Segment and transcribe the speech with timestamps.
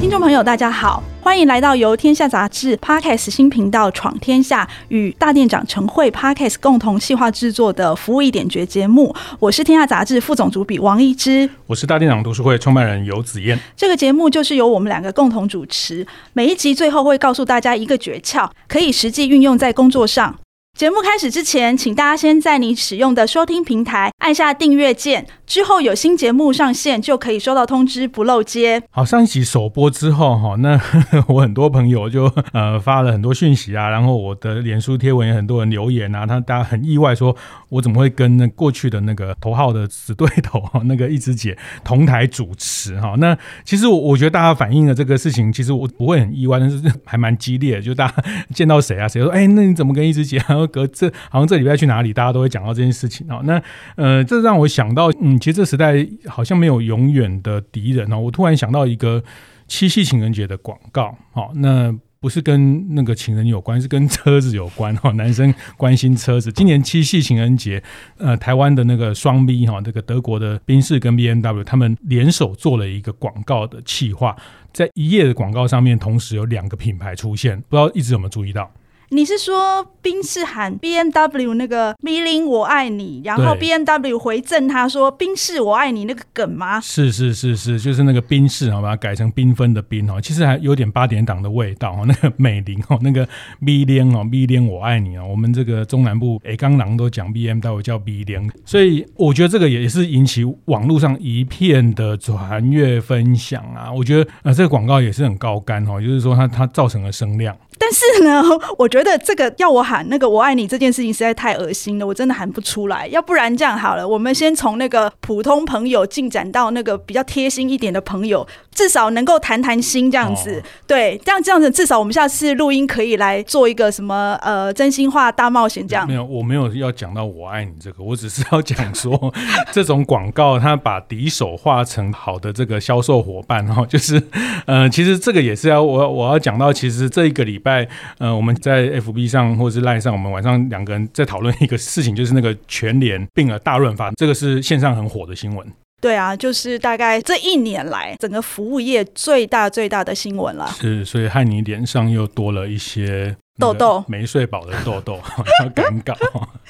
[0.00, 1.02] 听众朋友，大家好。
[1.20, 9.14] 欢迎来到由天下杂志 Podcast 新频道闯天下与大店长陈慧 Podcast 共同企划制作的服务一点绝节目。
[9.38, 13.58] 我是天下杂志副总主笔王一之，我是大店长读书会创办人游子燕。
[13.76, 20.34] 这个节目就是由我们两个共同主持，每一集最后会告诉大家一个诀窍，可以实际运用在工作上。
[20.78, 25.26] 节目开始之前，请大家先在你使用的收听平台按下订阅键。
[25.44, 28.80] 之后有新节目上线，就可以收到通知，不漏接。
[28.88, 30.80] 好，上一集首播之后，哈，那
[31.26, 37.36] 我很多朋友就呃发了很多讯息啊，然后我的脸书贴文也很多人留言啊，他大家很意外，说
[37.68, 43.16] 我怎么会跟那过去的那个头号的死对头，那个一枝姐同台主持哈？
[43.18, 48.14] 那其实我我觉得大家反映的这个事情，其实我不会很意外，但是还蛮激烈的，就大家
[48.54, 50.40] 见到谁啊，谁说哎，那你怎么跟一枝姐？
[50.46, 53.40] 然 后隔这好像这礼拜去哪里，大家都会讲到这件事情啊。
[53.44, 53.60] 那
[53.96, 55.40] 呃，这让我想到嗯。
[55.40, 58.18] 其实这时代好像没有永远的敌人哦。
[58.20, 59.24] 我突然想到一个
[59.66, 65.10] 七夕情人节的广告，好，那不是跟那个情人有关，是跟车子有关哈。
[65.16, 66.52] 男生关心车子。
[66.52, 67.82] 今年七夕情人节，
[68.18, 74.36] 呃，台湾的那个双 B 哈，这个德国的宾士跟 BMW 他们联手做了一个广告的企划，
[74.74, 78.70] 在一页的广告上面同时有两个品牌出现，不知道一直有没有注意到？
[79.12, 86.80] 你是说宾士喊 B M W 那个 “Mylin 我爱你”，然后 B M W 回赠他说“宾士我爱你”那个梗吗？
[86.80, 92.04] 是是是是，就是那个宾士，好把它改成缤纷的缤哦，其实还有点八点档的味道哦。
[92.06, 93.26] 那个美玲哦， 那个
[93.60, 95.26] Mylin 哦，Mylin 我爱你哦。
[95.28, 103.92] 我们这个中南部诶，刚狼都讲 B M W 叫 Mylin，所以我觉得这个也是引起网络上一片的传阅分享啊。
[103.92, 107.56] 我觉得呃，这个广告也是很高干哦，就是说它它造成了声量。
[107.82, 108.42] 但是呢，
[108.76, 113.06] 我觉得这个要我喊那个“我爱你”这件事情实在太恶心了，我真的喊不出来。
[113.06, 120.60] 要不然这样好了，我们先从那个普通朋友进展到那个比较贴心一点的朋友，至少能够谈谈心这样子。
[120.60, 126.06] 哦、对，这样这样子，至少我们下次录音可以来做一个什么呃真心话大冒险这样。
[126.06, 129.32] 没有，我没有要讲到“我爱你”这个，我只是要 讲说
[129.72, 134.22] 这种广告它把敌手化成好的这个销售伙伴哈，就是
[134.66, 137.69] 呃，其实这个也是要我我要讲到，其实这一个礼拜。
[137.70, 137.88] 在
[138.18, 145.64] 呃，我们在 FB 上或者是 Line 上，我们晚上两个人在讨论一个事情，就是那个全联病了大润发，这个是线上很火的新闻。
[146.00, 150.66] 对啊，就是大概这一年来整个服务业最大最大的新闻了。
[150.80, 155.20] 是，所以害你脸上又多了一些痘痘，没睡饱的痘痘，
[155.62, 156.14] 要赶稿。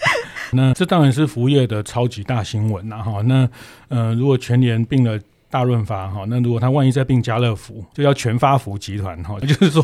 [0.52, 3.22] 那这当然是服务业的超级大新闻了哈。
[3.22, 3.48] 那
[3.88, 5.18] 呃，如果全年病了。
[5.50, 9.82] 大润发哈，那如果他万一再并家乐福，就叫全发福集团哈， 就是说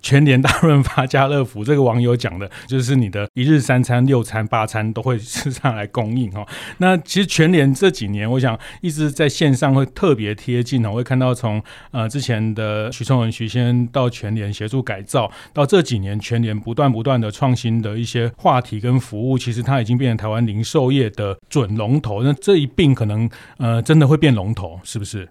[0.00, 6.46] 全联大润发家乐福，这个网友讲的，就是你的一日三餐、六餐、八餐都会是上来供应哈。
[6.78, 22.22] 那其实全联这几年，我想一直在线上会特别贴近哦，会看到从呃之前的许崇文许先到全联协助改造，到这几年全联不断不断的创新的一些话题跟服务，其实它已经变成台湾零售业的准龙头。
[22.22, 23.28] 那这一并可能
[23.58, 24.80] 呃真的会变龙头。
[24.86, 25.28] 是不是？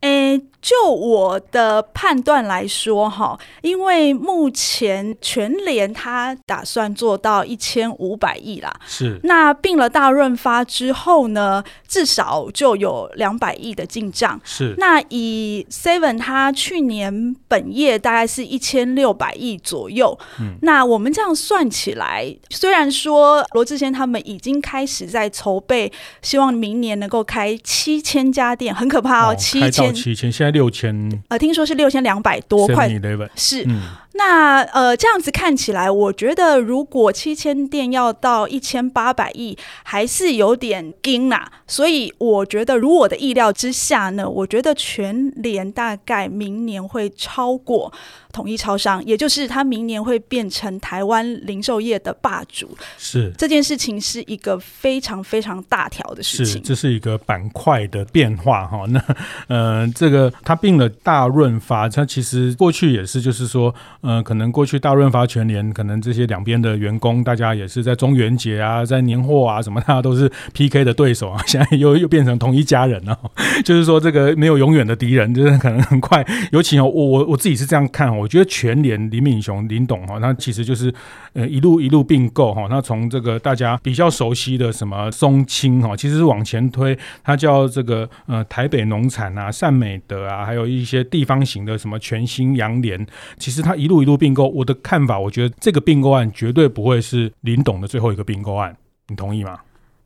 [0.00, 9.20] 诶，就我的判断来说，哈，因为目前全联他打算做到一千五百亿啦，是。
[9.24, 14.74] 那并了大润发之后呢，至少就有两百亿的进账，是。
[14.78, 25.92] 那以 Seven 他去年本业大概是一千六百亿左右，嗯，那我们这样算起来，虽然说罗志贤他们已经开始在筹备，
[26.22, 29.92] 希望明年能够开七千家店，很可怕哦，七千。
[29.92, 32.88] 七千，现在六千，呃，听说是六千两百多块，
[33.36, 33.62] 是。
[33.66, 33.82] 嗯
[34.16, 41.44] 那呃，这样子看起来，我觉得如果七千店要到一千八百亿，还是有点惊呐。
[41.66, 47.92] 所以我觉得，如我的意料之下呢，我觉得全联大概明年会超过
[48.32, 52.76] 统一超商，也就是它明年会变成台湾零售业的霸主。
[52.98, 58.84] 是这件事情是一个非常非常大条的事情，是这是一个板块的变化哈。
[58.92, 59.02] 那
[59.48, 63.74] 呃，这个他并了大润发，他其实过去也是，就是说，
[64.04, 71.42] 呃，可能过去大润发全联，可能这些两边的员工，大家也是在中元节啊，在年货啊什么，大家都是 PK 的对手啊。
[71.48, 73.18] 现在又又变成同一家人了，
[73.64, 76.22] 就是说这个没有永远的敌人，就是可能很快。
[76.52, 80.92] 尤其哦，我我我自己是这样看，我觉得全联林敏雄林董哈，他其实就是
[81.32, 90.44] 呃一路一路并购哈，那从这个大家比较熟悉的什么松青哈，其实是往前推，他叫这个呃台北农产啊、善美德啊。
[90.44, 93.06] 还有一些地方型的什么全新阳联，
[93.38, 94.48] 其实他一路一路并购。
[94.48, 98.76] 我的看法，我觉得这个并购案绝对不会是林董的最后一个并购案，
[99.08, 99.60] 你同意吗？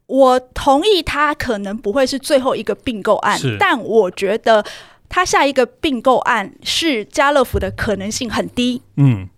[0.06, 4.64] 我同意，他可能不会是最后一个并购案，但我觉得
[5.08, 8.82] 他下一个并购案是家乐福的可能性很低。
[8.96, 9.28] 嗯。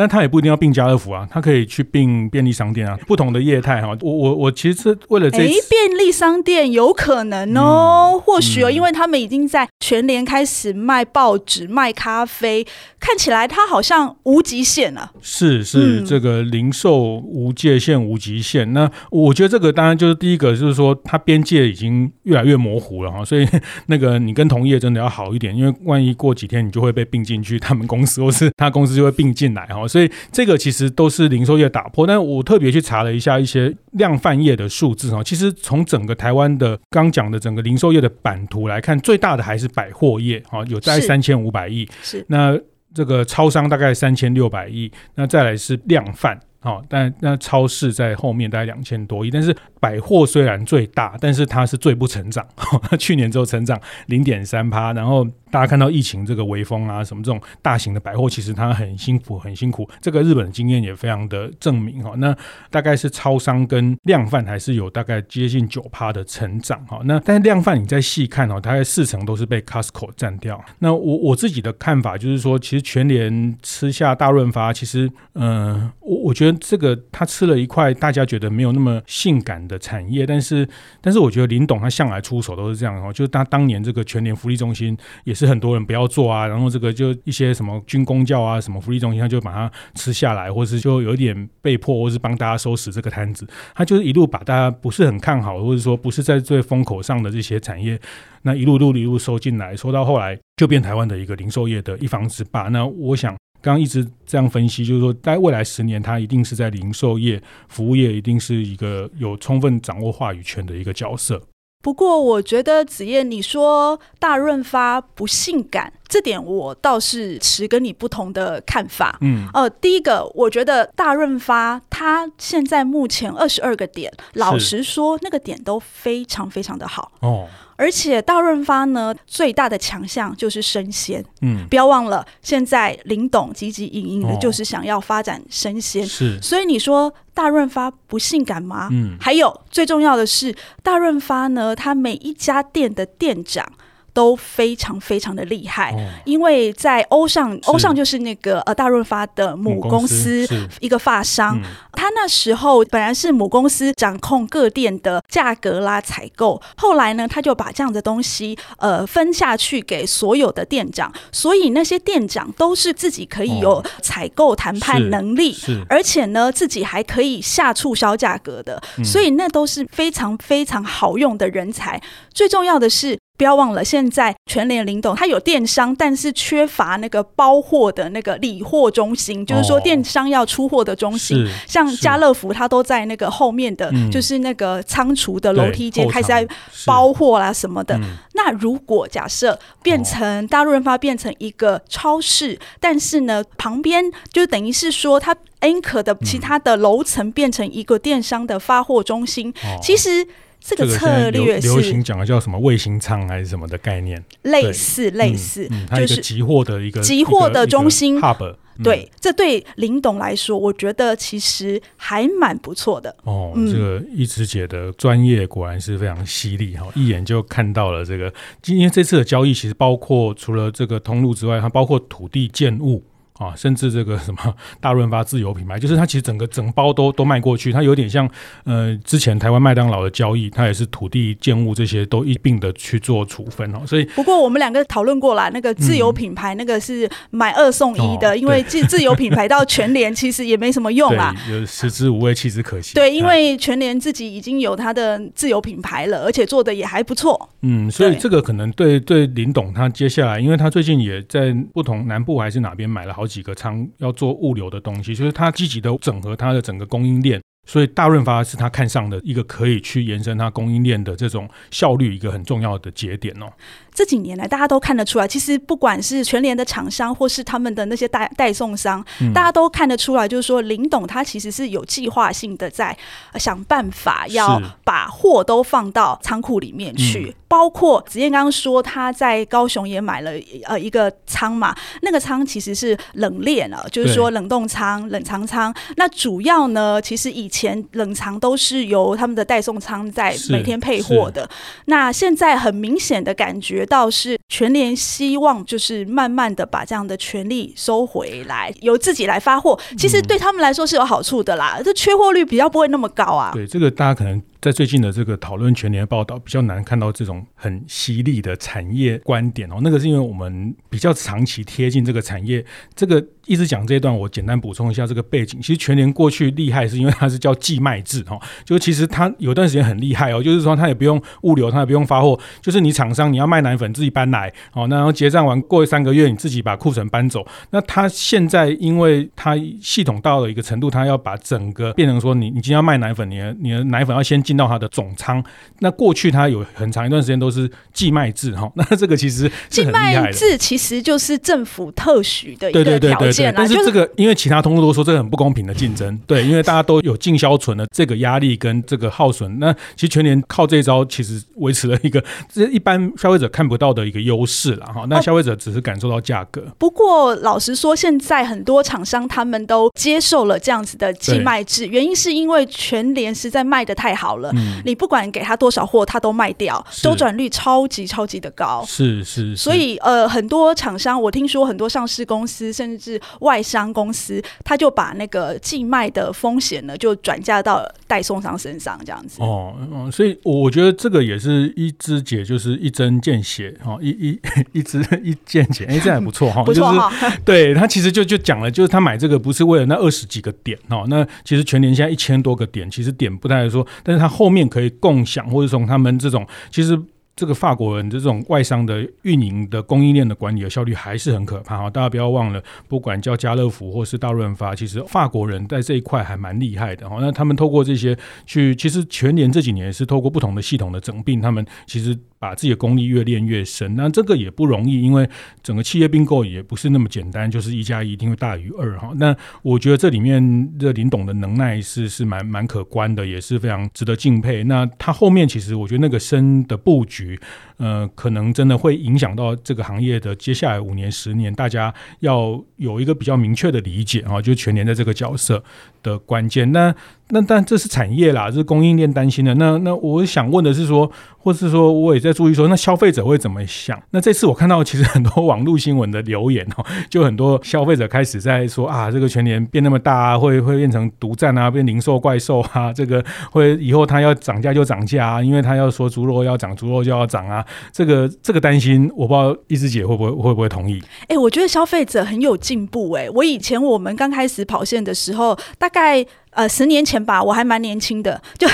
[0.00, 3.94] 但他也不一定要并家乐福啊，他可以去并便利商店啊，不同的业态哈。
[4.00, 12.66] 我我我其实是为了这，哎，便利商店有可能哦，嗯、或许哦，因为他们已经在全联开始卖报纸、卖咖啡，
[12.98, 15.12] 看起来他好像无极限了。
[15.20, 18.72] 是是，这个零售无界限、无极限。
[18.72, 23.22] 那我觉得这个当然就是第一个，就是说它边界已经越来越模糊了哈。
[23.22, 23.46] 所以
[23.84, 29.86] 那个你跟同业真的要好一点，因为万一过几天你就会被并进去他们公司，或是他公司就会并进来哈。
[29.90, 35.22] 所以这个其实都是零售业打破，但我特别去查了一下一些量贩业的数字哈。
[35.22, 41.88] 其实从整个台湾的刚讲的整个零售业的版图来看，最大的还是百货业哈，有在三千五百亿。
[42.02, 42.56] 是那
[42.94, 46.38] 这个超商大概三千六百亿，那再来是量贩。
[46.60, 52.46] 好，但那超市在后面大概两千多亿，但是百货虽然最大，但是它是最不成长，
[52.98, 55.26] 去年只有成长零点三趴，然后。
[55.52, 59.84] 大家看到疫情这个微风啊，什么这种大型的百货，其实它很辛苦，很辛苦。
[60.00, 62.12] 这个日本的经验也非常的证明哈。
[62.18, 62.32] 那
[62.70, 67.00] 大概是超商跟量贩还是有大概接近九趴的成长哈。
[67.04, 70.64] 那但是量贩你再细看哦，大概四成都是被 Costco 占掉。
[70.78, 80.66] 那我我自己的看法就是说，其实全联吃下大润发，其实嗯、我我觉得这个他吃了一块大家觉得没有那么性感的产业，但是
[81.02, 85.50] 但是我觉得林董他向来出手都是这样哦，就是他当年这个全年福利中心也是。
[85.50, 93.44] 很多人不要做啊，然后这个就一些什么军工教啊，什么福利中心，他就把它吃下来，或是就有点被迫，或是帮大家收拾这个摊子。
[93.74, 97.98] 他就是一路把大家不是很看好，或者说不是在最风口上的这些产业，
[98.42, 102.68] 那一路路一路收进来，收到后来就变台湾的一个零售业的一方之霸。
[102.68, 111.42] 那我想刚刚一直这样分析，就是说在未来十年，它一定是在零售业、服务业一定是一个有充分掌握话语权的一个角色。
[111.82, 119.16] 不过，我觉得子燕，你说大润发不性感，这点我倒是持跟你不同的看法。
[119.22, 127.12] 嗯，呃，第一个，我觉得大润发它现在目前二十二个点，老实说，那个点都非常非常的好。
[127.20, 127.48] 哦。
[127.80, 131.24] 而且大润发呢，最大的强项就是生鲜。
[131.40, 136.06] 嗯，不要忘了，现在林董积极营营的就是想要发展生鲜。
[136.06, 138.88] 是，所以你说大润发不性感吗？
[138.92, 143.66] 嗯，还有最重要的是，大润发呢，它每一家店的店长。
[144.12, 150.46] 都非常非常的厉害，哦、因为在欧尚，欧尚就是那个呃大润发的母公司，
[150.80, 151.62] 一个发商，嗯、
[151.92, 172.00] 他那时候本来是母公司掌控各店的价格啦、采购，后来呢，他就把这样的东西呃分下去给所有的店长，所以那些店长都是自己可以有采购谈判能力，哦、而且呢自己还可以下促销价格的，嗯、所以那都是非常非常好用的人才，
[172.32, 173.18] 最重要的是。
[173.40, 181.48] 不要忘了，现在全联林董它有电商，但是缺乏那个包货的那个理货中心，就是说电商要出货的中心。
[181.66, 186.46] 像家乐福，它都在那个后面的，就是那个仓储的楼梯间开始在
[186.84, 187.98] 包货啦什么的。
[188.34, 200.28] 那如果假设变成大陆润发变成一个超市，但是呢旁边就等于是说它 anchor 的其他的楼层变成一个电商的发货中心，其实。
[200.60, 204.22] 这个策略是流行讲的叫什么卫星仓还是什么的概念？
[204.42, 208.56] 类似类似，就是集货的一个集货的中心 hub。
[208.82, 213.14] 对，这对林董来说，我觉得其实还蛮不错的。
[213.24, 218.32] 哦，这个一枝姐的专业果然是非常犀利哈，一眼就看到了这个。
[218.62, 223.04] 今天这次的交易其实包括除了这个通路之外，它包括土地建物。
[223.40, 228.28] 啊，甚至这个什么 大润发自有品牌，就是它其实整个整包都都卖过去，它有点像
[228.64, 233.80] 呃之前台湾麦当劳的交易，它也是土地建物这些都一并的去做处分哦。
[233.86, 242.94] 所以不过我们两个讨论过了，那个自有品牌那个是买二送一的，嗯、因为自自有品牌到全联其实也没什么用 啦，有食之无味弃之可惜。
[242.94, 247.48] 对，因为全联自己已经有它的自有品牌了，而且做的也还不错。
[247.62, 263.46] 嗯，所以这个可能对对林董他接下来，因为他最近也在不同南部还是哪边买了好几个仓要做物流的东西，就是他积极的整合他的整个供应链，所以大润发是他看上的一个可以去延伸他供应链的这种效率一个很重要的节点哦。
[263.92, 272.96] 这几年来，大家都看得出来，其实不管是全联的厂商，或是他们的那些代代送商，嗯、大家都看得出来，就是说林董他其实是有计划性的在
[273.34, 277.26] 想办法要把货都放到仓库里面去。
[277.28, 280.30] 嗯、包括子燕刚刚说他在高雄也买了
[280.64, 285.74] 呃一个仓嘛，那个仓其实是冷链了，就是说冷冻仓、冷藏仓。
[285.96, 291.48] 那主要呢，其实以前冷藏都是由他们的代送仓在每天配货的。
[291.86, 293.79] 那现在很明显的感觉。
[293.86, 303.50] 倒是全联希望就是慢慢的把这样的权利收回来，由自己来发货，其实对他们来说是有好处的啦，这缺货率比较不会那么高啊。
[303.52, 304.42] 对，这个大家可能。
[304.60, 309.76] 在最近的这个讨论全联报道，比较难看到这种很犀利的产业观点哦。
[309.82, 312.62] 那个是因为我们比较长期贴近这个产业，
[312.94, 315.58] 这个一直讲这一段，我简单补充一下这个背景。
[315.62, 327.46] 其实全年过去厉害是因为它是叫寄卖制哈， 就其实它有段时间很厉害哦，就是说它也不用物流，它也不用发货，就是你厂商你要卖奶粉自己搬来哦，那然后结账完过三个月你自己把库存搬走。
[327.70, 334.38] 那它现在因为它系统到了一个程度，它要把整个变成说你你今天要卖奶粉，你的你的奶粉要先。
[334.50, 335.40] 进到它的总仓，
[335.78, 339.48] 那过去它有很长一段时间都是寄卖制哈， 那这个其实。
[339.68, 356.62] 寄卖制其实就是政府特许的一个条件，但是这个因为其他通路都说这个很不公平的竞争，对，因为大家都有进销存的这个压力跟这个耗损，那其实全年靠这一招其实维持了一个 这一般消费者看不到的一个优势了哈，那消费者只是感受到价格。
[356.76, 364.50] 不过老实说，现在很多厂商他们都接受了这样子的寄卖制，原因是因为全联实在卖的太好了。
[364.54, 368.84] 嗯，你不管给他多少货，他都卖掉，周转率超级超级的高。
[368.86, 379.42] 是是，是，所以呃，很多厂商，我听说很多上市公司，甚至外商公司，他就把那个寄卖的风险呢，就转嫁到代送商身上，这样子。
[379.42, 384.40] 哦，嗯，所以我觉得这个也是一枝解，就是一针见血哈，一一
[384.72, 387.12] 一枝 一见血，哎，这样还不错哈，不错哈。
[387.44, 394.30] 对他其实就就讲了，就是他买这个不是为了那二十几个点哈，那其实全年现在一千多个点，其实点不太说，但是他。
[394.40, 396.98] 后面可以共享，或者从他们这种，其实
[397.36, 401.88] 这个法国人的这种外商的运营的供应链的管理的效率还是很可怕哈。
[401.88, 407.16] 大家不要忘了，不管叫家乐福或是大润发，其实法国人在这一块还蛮厉害的哈。
[407.20, 412.18] 那他们透过这些去，其实全年这几年是透过不同的系统的整并，他们其实。
[412.40, 415.28] 把自己的功力越练越深，那这个也不容易，因为
[415.62, 419.12] 整个企业并购也不是那么简单，就是一加一一定会大于二哈。
[419.16, 424.64] 那我觉得这里面这林董的能耐是是蛮蛮可观的，也是非常值得敬佩。
[424.64, 427.46] 那他后面其实我觉得那个深的布局，to
[427.80, 435.64] 呃，可能真的会影响到这个行业的接下来五年、十年，大家要有一个比较明确的理解啊，就全联的这个角色
[436.02, 436.70] 的关键。
[436.72, 436.94] 那
[437.30, 439.54] 那但这是产业啦，这是供应链担心的。
[439.54, 443.98] 那那我想问的是说，或是说我也在注意说，那消费者会怎么想？
[444.10, 457.64] 那这次我看到其实很多网络新闻的留言哦，就很多消费者开始在说啊，这个全联变那么大啊，会会变成独占啊，变零售怪兽啊，这个会以后它要涨价就涨价啊，因为它要说猪肉要涨，猪肉就要涨啊。
[457.92, 461.00] 这个这个担心，我不知道一枝姐会不会会不会同意？
[461.22, 463.30] 哎、欸，我觉得消费者很有进步哎、欸。
[463.30, 466.26] 我以前我们刚开始跑线的时候，大概。
[466.52, 468.66] 呃，十年前吧，我还蛮年轻的， 就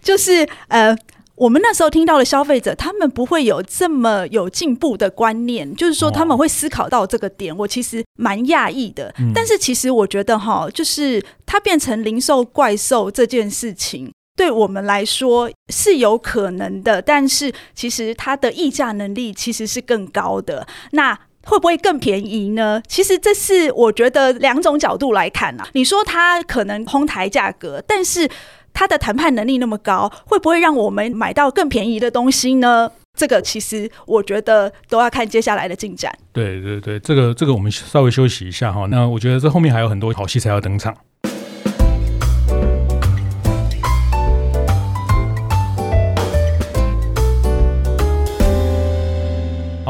[0.00, 0.96] 就是呃，
[1.34, 9.14] 我们那时候听到的消费者，他们不会有这么有进步的观念，就是说他们会思考到这个点，我其实蛮讶异的。
[9.18, 20.66] 嗯、但是其实我觉得哈，就是它变成零售怪兽这件事情，对我们来说是有可能的，但是其实它的议价能力其实是更高的。
[20.92, 22.80] 那会不会更便宜呢？
[22.88, 25.68] 其实这是我觉得两种角度来看、啊。
[25.74, 28.26] 你说它可能哄抬价格，但是
[28.72, 32.90] 它的谈判能力那么高，会不会让我们买到更便宜的东西呢？
[33.18, 36.10] 这个其实我觉得都要看接下来的进展。
[36.32, 38.86] 对对对，这个这个我们稍微休息一下哈。
[38.90, 40.96] 那我觉得这后面还有很多好戏才要登场。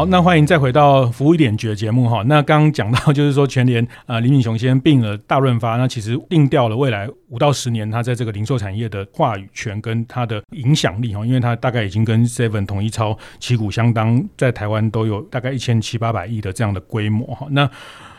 [0.00, 2.22] 好，那欢迎再回到服务一点觉节目哈。
[2.22, 17.46] 那刚刚讲到就是说全联 呃李敏雄先生并了大润发，那其实定调了未来五到十年他在这个零售产业的话语权跟他的影响力哈，因为他大概已经跟 Seven 统一超旗鼓相当，在台湾都有大概一千七八百亿的这样的规模哈。
[17.50, 17.70] 那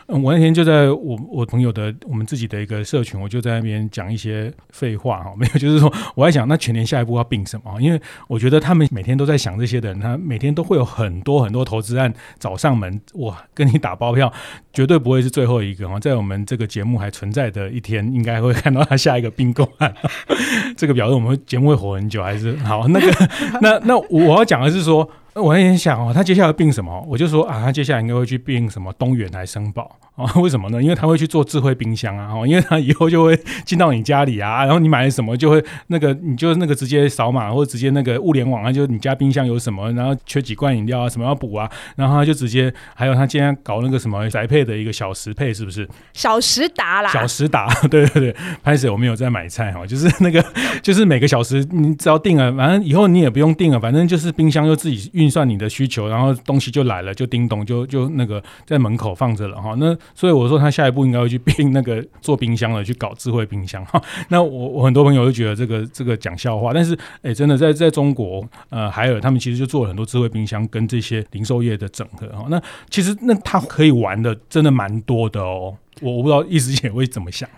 [0.06, 7.80] 我那天就在我我朋友的我们自己的一个社群，我就在那边讲一些废话哈，没有，就是说我在想那全年下一步要并什么？
[7.80, 14.32] 因为我觉得他们每天都在想这些的人，他每天都会有很多很多投资案找上门，我跟你打包票，
[14.72, 19.94] 绝对不会是最后一个哈，在我们这个节目还存在的一天，应该会看到他下一个并购案。
[20.76, 22.86] 这个表示我们节目会活很久，还是好？
[22.88, 23.28] 那个
[23.60, 25.08] 那那我要讲的是说。
[25.34, 27.04] 我那天想哦，他接下来并什么？
[27.08, 30.30] 我就说啊，他接下来应该会去并什么东元还是声宝啊？
[30.40, 30.82] 为什么呢？
[30.82, 45.88] 因为他会去做智慧冰箱啊，哦 因为他以后就会进到你家里啊，然后你买了什么就会那个，你就那个直接扫码或者直接那个物联网啊，就你家冰箱有什么，然后缺几罐饮料啊，什么要补啊， 然后他就直接还有他今天搞那个什么宅配的一个小时配，是不是？
[46.12, 50.44] 小时达啦，小时达，对对对，拍始我们有在买菜哈，就是那个
[50.82, 56.08] 就是每个小时你只要定了，反正以后你也不用定了，反正就是冰箱就自己运算你的需求。
[56.08, 59.74] 然后东西就来了，就叮咚，就就那个在门口放着了哈。
[59.78, 64.02] 那所以我说他下一步应该会去并那个做冰箱的，去搞智慧冰箱哈。
[64.28, 72.46] 那我我很多朋友都觉得这个这个讲笑话，但是哎，真的在在中国呃，海尔他们其实就做了很多智慧冰箱跟这些零售业的整合哈。
[72.50, 72.60] 那
[72.90, 75.76] 其实那他可以玩的真的蛮多的哦。
[76.00, 77.48] 我我不知道一时姐会怎么想。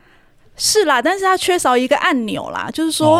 [0.56, 3.18] 是啦，但是它缺少一个按钮啦，就是说，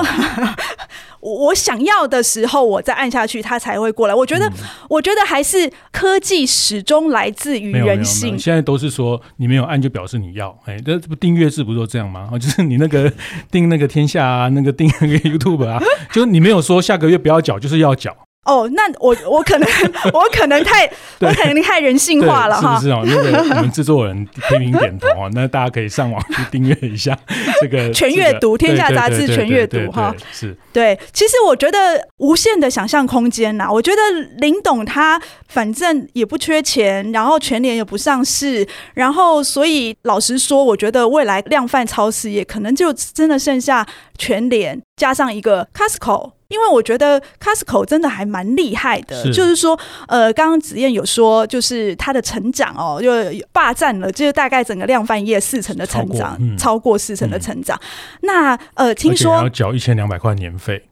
[1.21, 4.15] 哦、我想要的时候，我再按下去，它才会过来。
[4.15, 4.53] 我觉得，嗯、
[4.89, 8.39] 我觉得还是科技始终来自于人性。
[8.39, 12.31] 现在都是说你没有按就表示你要，哎，这不订阅制不都这样吗？
[12.39, 13.13] 就是你那个
[13.51, 18.15] 订那个天下啊，那个订那个 YouTube 啊，就是你没有说下个月不要缴，就是要缴。
[18.45, 19.69] 哦，那我我可能
[20.13, 20.87] 我可能太
[21.21, 23.03] 我可能太人性化了哈，是不是哦？
[23.33, 27.19] 那个我们制作人频频点头啊，那大家可以上网去订阅一下
[27.61, 30.99] 这个 全阅读天下杂志全阅读哈，是对。
[31.13, 34.03] 其实我觉得无限的想象空间呐，我觉得
[34.39, 43.87] 林董他反正也不缺钱，然后全联也不上市，然后所以老实说，我觉得未来量贩超市也可能就真的剩下
[44.19, 46.34] 全联加上一个 Costco。
[46.49, 53.11] 因为我觉得 Costco 真的还蛮厉害的，是就是说，呃，刚刚子燕有说，就是它的成长哦，就
[53.53, 57.77] 霸占了，就是大概整个量贩业四成的成长，超过，四成的成长。
[57.77, 57.89] 嗯、
[58.23, 60.83] 那呃，听说要缴一千两百块年费。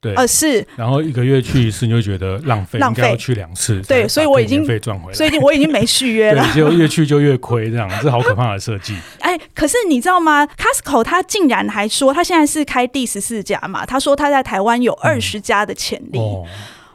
[0.00, 8.94] 对，呃是，然后一个月去一次，你就觉得浪费，浪费，应该要去两次，对，所以我已经费赚回来，所以我已经没续约了，对， 就越去就越亏，这样，这好可怕的设计。
[9.18, 16.18] 哎，可是你知道吗？Costco 他竟然还说，他现在是开第十四家嘛，他说他在台湾有二十家的潜力。
[16.18, 16.46] 嗯哦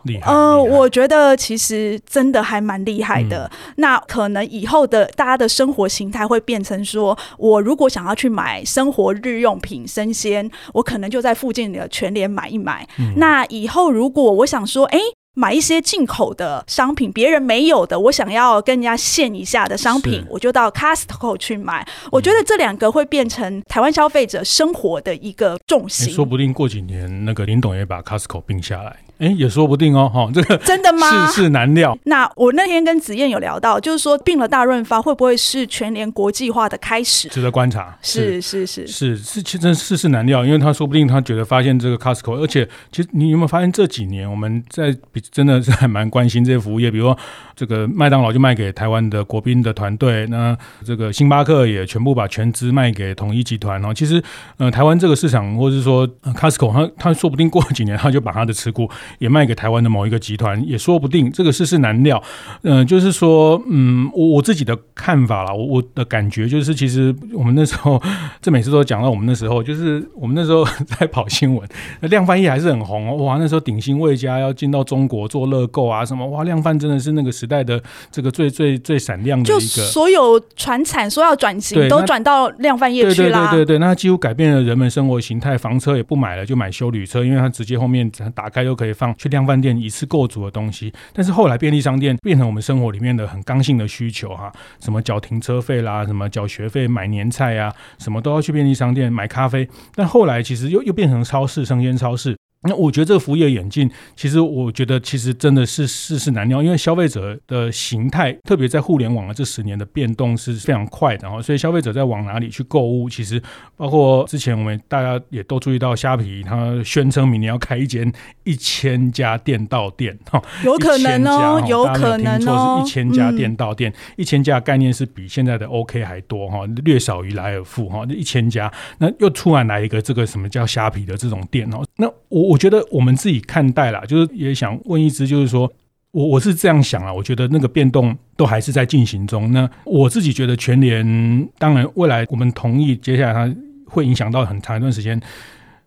[0.03, 3.49] 厉害，呃，我觉得其实真的还蛮厉害的。
[3.51, 12.87] 嗯、那可能以后的大家的生活形态会变成说，我如果想要去买生活日用品、生鲜，我可能就在附近的全联买一买。
[12.99, 14.99] 嗯、那以后如果我想说，哎。
[15.35, 21.81] 买一些进口的商品，别人没有的，我想要跟人家献一下的商品，我就到 Costco 去买。
[21.81, 26.13] 嗯、我觉得这两个会变成台湾消费者生活的一个重心。
[26.13, 28.95] 说不定过几年，那个林董也把 Costco 并下来。
[29.19, 31.28] 哎，也说不定哦，哈，这个 真的吗？
[31.28, 31.97] 世事难料。
[32.04, 37.28] 那我那天跟子燕有聊到，就是说并了大润发，会不会是全联国际化的开始？
[37.30, 37.97] 值得观察。
[38.02, 47.17] 是是是是是，其实世事难料，因为他说不定他觉得发现这个 Costco，而且其实你有没有发现这几年我们在比真的是还蛮关心这些服务业，比如说
[47.55, 53.93] 这个麦当劳就卖给台湾的国宾的团队，那这个星巴克也全部把全资卖给统一集团哦。
[53.93, 54.21] 其实
[54.57, 58.89] 呃，台湾这个市场，或者是说 Costco，他他说不定过几年他就把他的持股
[59.19, 62.21] 也卖给台湾的某一个集团也说不定，这个世事难料。
[62.63, 68.01] 嗯、就是说，嗯，我我自己的看法啦，我我的感觉就是，其实我们那时候，
[68.41, 71.67] 这每次都讲到我们那时候，就是我们那时候在跑新闻，
[72.01, 73.23] 那量贩业还是很红哦。
[73.23, 79.60] 哇，那时候鼎新味家要进到中国做乐购啊，什么哇，量贩真的是那个时代的这个最最最闪亮的一个。
[79.60, 83.51] 就所有船产说要转型，都转到量贩业去啦。
[83.51, 99.67] 对对对对对，那几乎改变了人们生活形态，房车也不买了，就买修旅车，因为它直接后面打开就可以放去量贩店一次购足的东西，但是后来便利商店变成我们生活里面的很刚性的需求哈，什么缴停车费啦，什么缴学费、买年菜啊，什么都要去便利商店买咖啡。
[99.93, 102.38] 但后来其实又又变成超市、生鲜超市。
[102.63, 113.41] 那我觉得这个服务业眼镜，其实我觉得其实真的是世事难料，因为消费者的形态，特别在互联网的这十年的变动是非常快的哈，所以消费者在往哪里去购物，其实
[113.76, 118.10] 包括之前我们大家也都注意到，虾皮它宣称明年要开一间
[118.45, 132.52] 一千家店到店哈，有可能哦，有可能哦，是一千家店到店，一千家概念是比现在的 OK 还多哈，略少于莱尔富哈，一千家，那又突然来一个这个什么叫虾皮的这种店哦，那我。
[132.53, 135.71] 我觉得我们自己看待啦，就是也想问一支，就是说
[136.11, 139.51] 我我是这样想啊，我觉得那个变动都还是在进行中。
[139.51, 143.51] 那我自己觉得全联，当然未来我们同意，接下来它
[143.87, 145.19] 会影响到很长一段时间。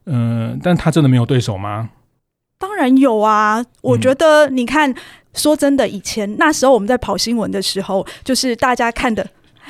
[0.07, 1.89] 嗯、呃，但它真的没有对手吗？
[2.59, 3.65] 当然有啊！
[3.83, 4.97] 我觉得你看，嗯、
[5.35, 9.25] 说真的，以前那时候我们在跑新闻的时候，就是大家看的，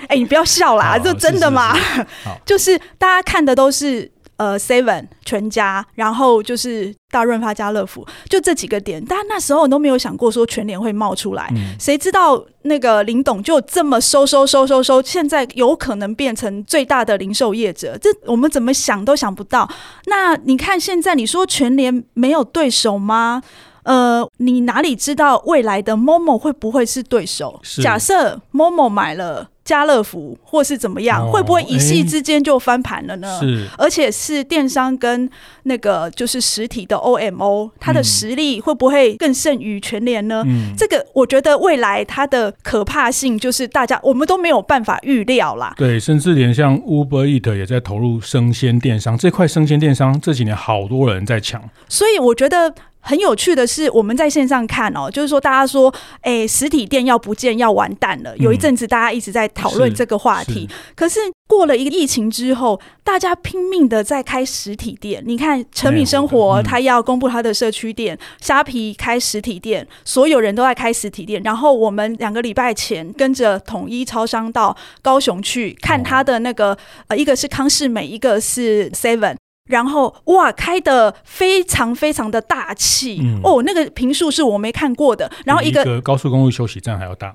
[0.08, 1.74] 哎，你不要笑啦，这真的吗？
[2.46, 4.10] 就是大家看的都是。
[4.36, 9.02] 呃，Seven 全家，然后就是大润发、家乐福，就这几个点。
[9.04, 11.50] 但那时候都没有想过说全联会冒出来。
[11.56, 19.68] 嗯、谁知道那个林董就这么收收收收收，现在有可能变成最大的零售业者，这我们怎么想都想不到。
[20.06, 23.42] 那你看现在你说全联没有对手吗？
[23.84, 27.60] 呃，你哪里知道未来的 Momo 会不会是对手？
[27.82, 29.48] 假设 Momo 买了。
[29.66, 33.38] 家乐福或是怎么样，会不会一夕之间就翻盘了呢？
[33.40, 35.28] 是，而且是电商跟
[35.64, 40.44] 那个就是实体的 OMO，它的实力会不会更胜于全联呢？
[40.46, 45.74] 嗯，这个我觉得未来它的可怕性就是大家我们都没有办法预料啦。
[45.76, 52.72] 对，甚至连像 Uber Eat 也在投入生鲜电商这块，生鲜电商这几年好多人在抢，所以我觉得。
[53.06, 58.36] 很有趣的是，我们在线上看哦，就是说大家说，哎，实体店要不见要完蛋了。
[58.38, 65.22] 有一阵子大家一直在讨论这个话题，可是过了一个疫情之后，大家拼命的在开实体店。
[65.24, 71.40] 你看，诚品生活他要公布他的社区店，虾皮开实体店，所有人都在开实体店。
[71.44, 79.36] 然后我们两个礼拜前跟着统一超商到高雄去看他的那个，呃，一个是康世美，一个是 Seven。
[79.66, 85.30] 然后哇，开的非常非常的大气、嗯、哦，那个平数是我没看过的。
[85.44, 87.34] 然后一个，一个高速公路休息站还要大。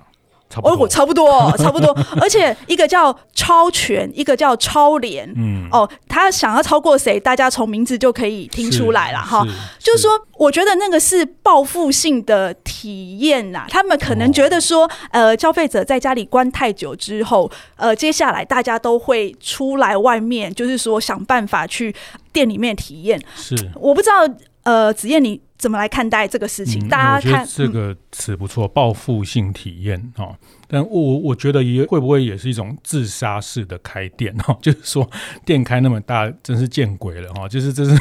[0.61, 9.47] 哦，差不多， 差不多，而且一个叫超全，一个叫超联，嗯，哦，他想要超过谁，大家从名字就可以听出来了哈。
[9.79, 10.01] 就是。
[10.01, 21.93] 说，我觉得那个是报复性的体验呐，他们可能觉得说，呃，消费者在家里关太久之后，呃，接下来大家都会出来外面，就是说想办法去
[22.33, 23.21] 店里面体验。
[23.35, 24.27] 是，我不知道，
[24.63, 25.41] 呃，子燕你。
[25.61, 26.83] 怎么来看待这个事情？
[26.87, 30.35] 嗯、大家看这个词不错，报复性体验哈。
[30.67, 34.57] 但我我觉得也会不会也是一种自杀式的开店哈？
[34.59, 35.07] 就是说
[35.45, 37.47] 店开那么大，真是见鬼了哈！
[37.47, 37.95] 就是这是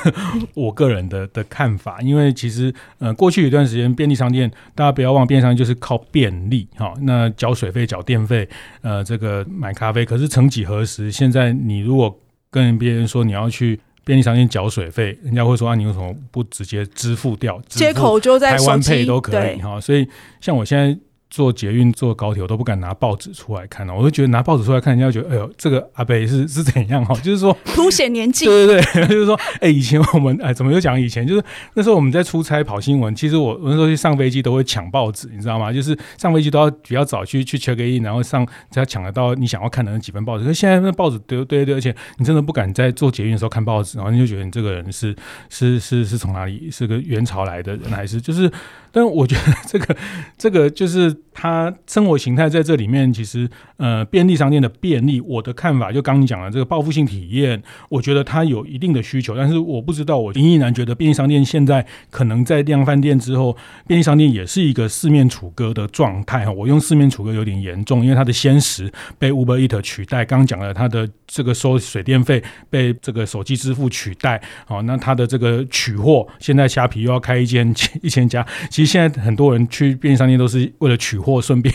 [0.55, 6.95] 我个人的的看法，因为其实呃过去一段时间便利商店，大家不要忘，便利商店就是靠便利哈。
[7.03, 8.49] 那缴水费、缴电费，
[8.81, 10.03] 呃，这个买咖啡。
[10.03, 12.19] 可是曾几何时，现在你如果
[12.51, 13.79] 跟别人说你要去。
[14.11, 17.63] 便利商店缴水费，人家会说啊，你为什么不直接支付掉？
[17.69, 20.09] 接口就在台湾 Pay 都可以哈，所以
[20.41, 20.99] 像我现在。
[21.31, 23.95] 坐捷运、坐高铁，我都不敢拿报纸出来看了。
[23.95, 27.15] 我就觉得拿报纸出来看，人家觉得哎呦，这个阿伯是是怎样哈？
[27.23, 28.47] 就是说凸显年纪。
[28.47, 31.27] 对对对， 就是说，哎，以前我们哎，怎么又讲以前？
[31.27, 31.43] 就是
[31.75, 35.73] 那时候我们在出差跑新闻，其实我我那时候去上飞机都会抢报纸，你知道吗？
[35.73, 40.45] 就是上飞机都要比较早去去 check in，然后上才抢得到你想要看的那几份报纸。
[40.45, 45.15] 可是现在那报纸对对对，而且你真的不敢在坐捷运的时候看报纸，然后你就觉得你这个人是
[45.49, 46.69] 是是是从哪里？
[46.71, 48.51] 是个元朝来的人还是就是？
[48.93, 49.97] 但我觉得这个
[50.37, 63.57] 这个就是它生活形态在这里面，其实呃便利商店的便利，我的看法就刚你讲的这个报复性体验，我觉得它有一定的需求，但是我不知道我依然觉得便利商店现在可能在量贩店之后，
[63.87, 66.53] 便利商店也是一个四面楚歌的状态哈。
[66.53, 78.47] 我用四面楚歌有点严重，因为它的鲜食被 Uber Eat 取代，刚讲了它的这个收水电费被这个手机支付取代，好，那它的这个取货现在虾皮又要开一间一千家。
[78.69, 81.75] 其实现在很多人去便利商店都是为了取货，顺便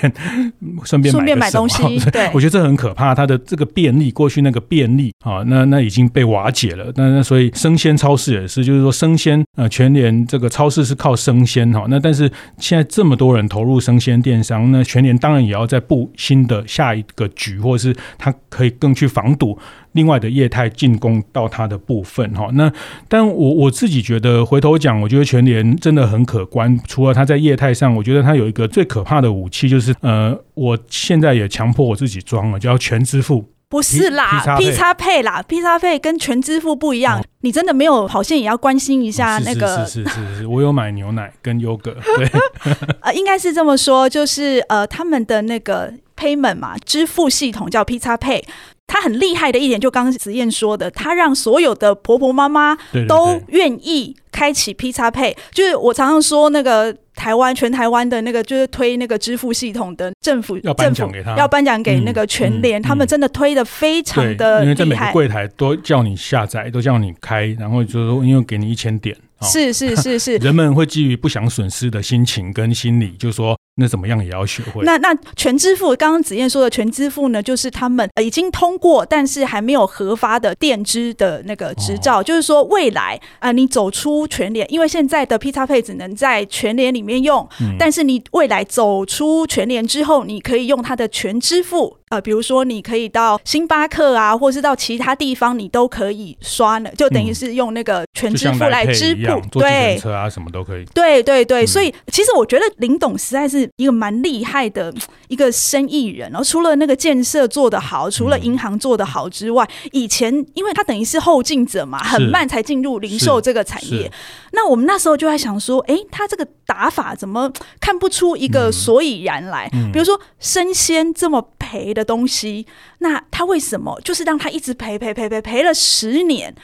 [0.83, 1.99] 顺便顺便买东西。
[2.11, 3.15] 对，我觉得这很可怕。
[3.15, 6.91] 它的这个便利，过去那个便利啊，那那已经被瓦解了。
[6.95, 11.85] 那那所以生鲜超市也是，就是说生鲜呃，全联这个超市是靠生鲜哈。
[11.89, 19.57] 那但是现在这么多人投入生鲜电商，那全联当然也要在布新的下一个局，或者是它可以更去防堵。
[19.95, 22.71] 另外的业态进攻到它的部分哈，那
[23.07, 26.77] 但我我自己觉得回头讲，我觉得全联真的很可观。
[26.85, 33.45] 除了它在业态上，我觉得它有一个最可怕的武器，就是呃，我现在也强迫我自己装了，叫全支付。
[33.67, 37.19] 不是啦，P 叉配啦，P 叉配跟全支付不一样。
[37.19, 39.85] 哦、你真的没有好像也要关心一下那个？
[39.85, 41.95] 是是是是是，我有买牛奶跟优格。
[42.17, 42.29] 对，
[43.01, 48.43] 呃，应该是这么说，就是呃，他们的那个 payment 嘛，支付系统叫 P 叉配。
[48.87, 55.35] 它很厉害的一点，就刚刚子燕说的，它让所有的婆婆妈妈都愿意开启 P 叉配。
[55.51, 56.95] 就是我常常说那个。
[57.15, 73.57] 台湾全台湾的那个就是推那个支付系统的政府，要颁奖给他，要颁奖给那个全联，嗯嗯、他们真的推的非常的厉害，因为在每个柜台都叫你下载，都叫你开，然后就是说因为给你一千点，是是是是， 人们会基于不想损失的心情跟心理，就是说。
[73.77, 74.83] 那怎么样也要学会。
[74.85, 82.21] 那那全支付，刚刚子燕说的全支付呢，就是他们已经通过，但是还没有核发的电支的那个执照。
[82.21, 91.97] 哦、就是说，未来啊、呃，你走出全联，因为现在的 P 叉配只能在全联里面用，嗯、但是你未来走出全联之后，你可以用它的全支付。
[92.09, 100.85] 呃，比如说你可以到星巴克啊，或是到其他地方，你都可以刷呢，就等于是用那个全支付来支付，嗯、对，车啊什么都可以。
[100.93, 104.93] 对对对，嗯、所以其实我觉得林董实在是一个蛮厉害的
[105.27, 106.29] 一个生意人。
[106.31, 114.11] 然后除了那个建设做得好，除了银行做得好之外，嗯、以前因为他等于是后进者嘛，很慢才进入零售这个产业。
[114.51, 119.69] 那我们那时候就在想说，哎，他这个打法怎么看不出一个所以然来？
[119.91, 122.65] 比如说生鲜这么赔的东西，
[122.99, 126.55] 那他为什么就是让他一直赔赔赔赔赔了十年，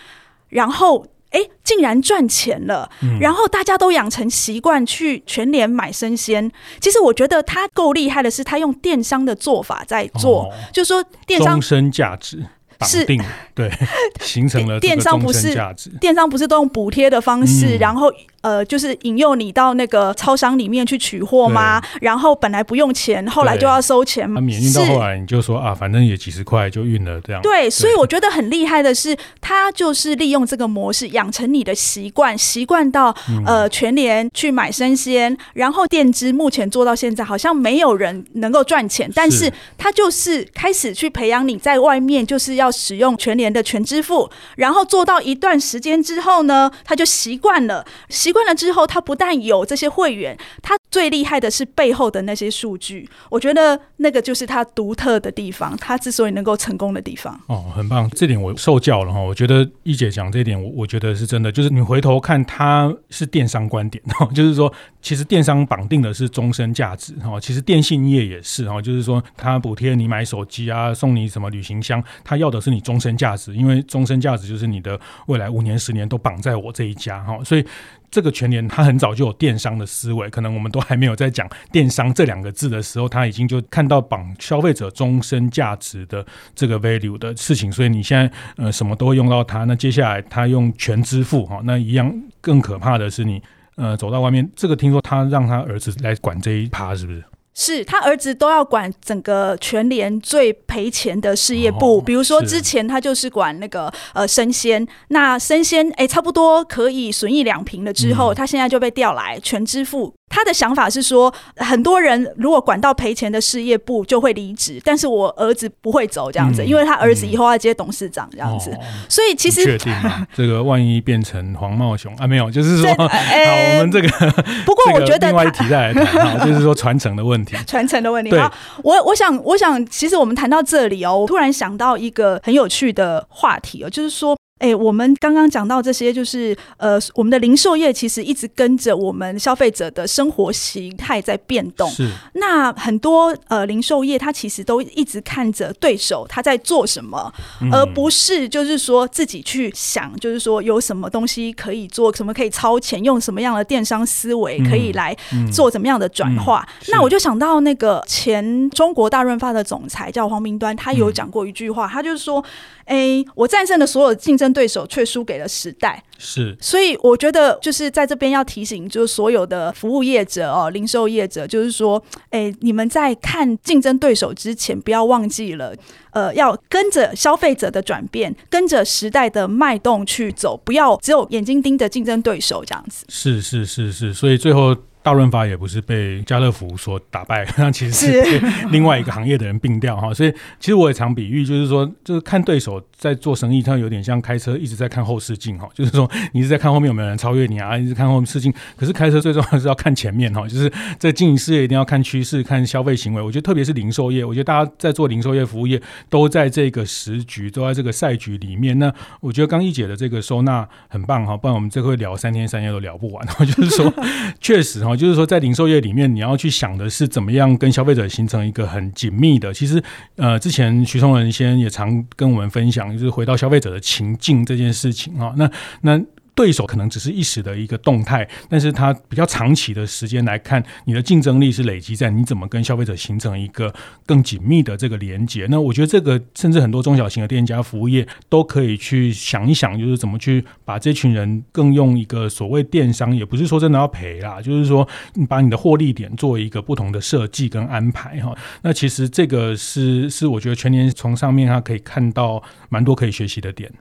[0.49, 6.52] 然后哎，竟然赚钱了，嗯、然后大家都养成习惯去全联买生鲜。
[6.80, 12.46] 其实我觉得他够厉害的是，他用电商的做法在做，哦、就是说电商终身价值。
[12.84, 13.06] 是
[13.54, 13.72] 对，
[14.22, 15.56] 形成了电商不是
[16.00, 21.82] 电商不是都用补贴的方式，嗯、然后呃，就是引诱你到那个超商里面去取货吗？
[22.01, 24.41] 然后本来不用钱，后来就要收钱吗？
[24.41, 27.41] 免运到后来你就说啊，反正也几十块就运了这样。
[27.41, 42.69] 对，所以我觉得很厉害的是，他就是利用这个模式养成你的习惯，习惯到呃全联去买生鲜，然后电支目前做到现在好像没有人能够赚钱，但是他就是开始去培养你在外面就是要。
[42.82, 47.86] 使用全联的全支付，然后做到一段时间之后呢，他就习惯了。
[48.10, 53.10] 习习惯了之后，他不但有这些会员，他最厉害的是背后的那些数据。
[53.30, 57.39] 我觉得那个就是他独特的地方，他之所以能够成功的地方。
[57.47, 59.19] 哦，很棒，这点我受教了哈。
[59.19, 61.51] 我觉得一姐讲这一点，我我觉得是真的。
[61.51, 67.39] 就是你回头看，他是电商观点哈， 就是说，其实电商绑定的是终身价值哈。
[67.39, 77.65] 其实电信业也是哈，就是说，他补贴你买手机啊，送你什么旅行箱，他要的是你终身价值，因为终身价值就是你的未来五年、十年都绑在我这一家哈，所以
[78.10, 93.41] 这个全年他很早就有电商的思维，可能我们都还没有在讲电商这两个字的时候，他已经就看到绑消费者终身价值的这个 value 的事情，所以你现在呃什么都会用到它，那接下来他用全支付哈，那一样更可怕的是你
[93.76, 97.24] 呃走到外面，这个听说他让他儿子来管这一趴，是不是？
[97.53, 110.13] 是他儿子都要管整个全联最赔钱的事业部，哦、比如说之前他就是管那个呃生鲜，那生鲜哎差不多可以损益两平了之后，嗯、他现在就被调来全支付。
[110.33, 119.93] 他的想法是说，很多人如果管到赔钱的事业部就会离职，但是我儿子不会走这样子，嗯、因为他儿子以后要接董事长这样子，嗯、所以其实确定
[120.33, 124.07] 这个万一变成黄茂雄啊，没有，就是说， 欸、好，我们这个
[124.65, 128.36] 不过我觉得另外一题再来谈， 就是说传承的问题， 传承的问题。
[128.38, 128.51] 好，
[128.84, 134.38] 我我想我想，其实我们谈到这里哦，我突然想到一个很有趣的话题哦，就是说。
[134.62, 141.89] 哎、欸，我们刚刚讲到这些，就是呃，我们的零售业其实一直跟着我们消费者的生活形态在变动。
[141.89, 142.08] 是。
[142.34, 155.17] 那很多呃零售业，它其实都一直看着对手他在做什么，嗯、而不是就是说自己去想，就是说有什么东西可以做，什么可以超前，用什么样的电商思维可以来
[155.52, 156.62] 做怎么样的转化。
[156.62, 162.45] 嗯嗯、那我就想到那个前中国大润发的总裁叫黄明端，他有讲过一句话，嗯、他就是说。
[162.86, 166.03] 哎，我战胜了所有竞争对手，却输给了时代。
[166.17, 175.73] 是，所以我觉得就是在这边要提醒，就是所有的服务业者哦，零售业者，就是说，哎，你们在看竞争对手之前，不要忘记了，
[176.11, 183.05] 呃，要跟着消费者的转变，跟着时代的脉动去走，不要只有眼睛盯着竞争对手这样子。
[183.09, 184.75] 是是是是，所以最后。
[185.03, 190.13] 大润发也不是被家乐福所打败， 那其实是被另外一个行业的人并掉哈。
[190.13, 198.53] 所以其实我也常比喻，就是说，就是看对手在做生意，它有点像开车一直在看后视镜哈， 就是说你一直在看后面有没有人超越你啊， 一直看后视镜。
[198.77, 203.21] 可是开车最重要是要看前面哈，就是在经营事业一定要看趋势、看消费行为。
[203.21, 208.77] 我觉得特别是零售业，我觉得大家在做零售业、服务业都在这个时局，都在这个赛局里面。
[208.77, 213.27] 那我觉得刚一姐的这个收纳很棒哈，不然我们这会聊三天三夜都聊不完。
[213.39, 213.91] 就是说，
[214.39, 219.51] 确实哈，就是说在零售业里面，你要去想的是怎么样跟消费者形成一个很紧密的。
[219.51, 219.81] 其实
[220.17, 225.34] 呃，之前徐松仁先也常跟我们分享，就是回到消费者的情境这件事情啊。
[225.38, 225.49] 那
[225.82, 226.01] 那。
[226.34, 233.74] 对手可能只是一时的一个动态，但是它比较长期的时间来看，你的竞争力是累积在你怎么跟消费者形成一个
[234.06, 235.46] 更紧密的这个连接。
[235.50, 248.36] 那我觉得这个甚至很多中小型的店家、服务业都可以去想一想，就是怎么去把这群人更用一个所谓电商，也不是说真的要赔啦，就是说你把你的获利点做一个不同的设计跟安排哈。
[248.62, 253.72] 那其实这个是是我觉得全年从上面它可以看到蛮多可以学习的点。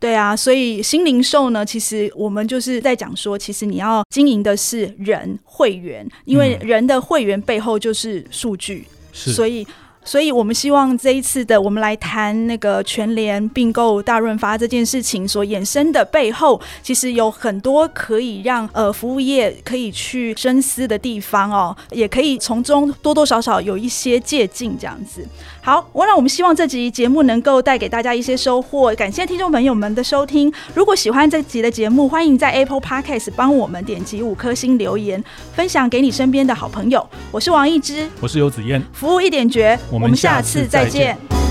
[0.00, 9.66] 对啊，所以新零售呢，其实我们就是在讲说，其实你要经营的是人会员，因为人的会员背后就是数据，是，所以。
[10.04, 25.28] 所以，我们希望这一次的我们来谈那个全联并购大润发这件事情所衍生的背后，其实有很多可以让呃服务业可以去深思的地方哦，也可以从中多多少少有一些借鉴这样子。
[25.68, 30.50] 好，我让我们希望这集节目能够带给大家一些收获，感谢听众朋友们的收听。
[30.72, 37.06] 如果喜欢这集的节目，欢迎在 Apple Podcast 帮我们点击五颗星留言，分享给你身边的好朋友。
[37.30, 39.78] 我是王一之，我是游子燕，服务一点绝。
[39.90, 41.47] 我们下次再见。